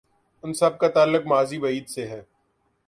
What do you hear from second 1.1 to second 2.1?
ماضی بعید سے